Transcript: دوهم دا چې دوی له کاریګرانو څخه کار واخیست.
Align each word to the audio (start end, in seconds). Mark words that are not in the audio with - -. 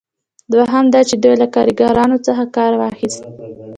دوهم 0.53 0.85
دا 0.93 1.01
چې 1.09 1.15
دوی 1.23 1.35
له 1.41 1.47
کاریګرانو 1.55 2.17
څخه 2.27 2.43
کار 2.55 2.71
واخیست. 2.81 3.21